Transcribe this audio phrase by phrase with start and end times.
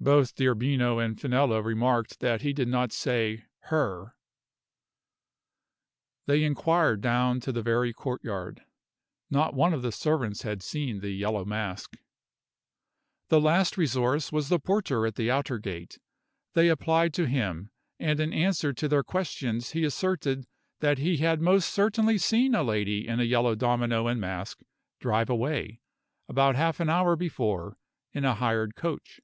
[0.00, 4.14] (Both D'Arbino and Finello remarked that he did not say her.)
[6.26, 8.66] They inquired down to the very courtyard.
[9.30, 11.96] Not one of the servants had seen the Yellow Mask.
[13.30, 15.98] The last resource was the porter at the outer gate.
[16.52, 20.46] They applied to him; and in answer to their questions he asserted
[20.80, 24.60] that he had most certainly seen a lady in a yellow domino and mask
[25.00, 25.80] drive away,
[26.28, 27.78] about half an hour before,
[28.12, 29.20] in a hired coach.